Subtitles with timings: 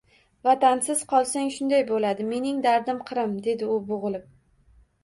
[0.47, 4.27] —Vatansiz qolsang shunday bo’ladi, mening dardim Qrim…– derdi u bo’g’ilib.